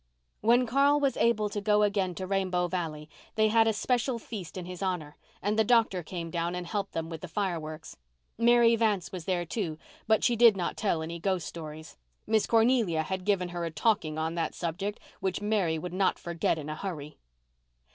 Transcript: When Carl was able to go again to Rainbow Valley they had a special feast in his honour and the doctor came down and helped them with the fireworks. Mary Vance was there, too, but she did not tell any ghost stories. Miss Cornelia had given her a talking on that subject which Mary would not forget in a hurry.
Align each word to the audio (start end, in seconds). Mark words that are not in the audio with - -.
When 0.39 0.65
Carl 0.65 0.99
was 0.99 1.15
able 1.15 1.47
to 1.49 1.61
go 1.61 1.83
again 1.83 2.15
to 2.15 2.25
Rainbow 2.25 2.67
Valley 2.67 3.07
they 3.35 3.49
had 3.49 3.67
a 3.67 3.71
special 3.71 4.17
feast 4.17 4.57
in 4.57 4.65
his 4.65 4.81
honour 4.81 5.15
and 5.43 5.59
the 5.59 5.63
doctor 5.63 6.01
came 6.01 6.31
down 6.31 6.55
and 6.55 6.65
helped 6.65 6.93
them 6.93 7.07
with 7.07 7.21
the 7.21 7.27
fireworks. 7.27 7.97
Mary 8.35 8.75
Vance 8.75 9.11
was 9.11 9.25
there, 9.25 9.45
too, 9.45 9.77
but 10.07 10.23
she 10.23 10.35
did 10.35 10.57
not 10.57 10.75
tell 10.75 11.03
any 11.03 11.19
ghost 11.19 11.45
stories. 11.45 11.97
Miss 12.25 12.47
Cornelia 12.47 13.03
had 13.03 13.25
given 13.25 13.49
her 13.49 13.63
a 13.63 13.69
talking 13.69 14.17
on 14.17 14.33
that 14.33 14.55
subject 14.55 14.99
which 15.19 15.39
Mary 15.39 15.77
would 15.77 15.93
not 15.93 16.17
forget 16.17 16.57
in 16.57 16.67
a 16.67 16.75
hurry. 16.75 17.19